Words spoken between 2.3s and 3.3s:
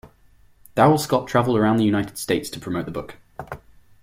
to promote the book.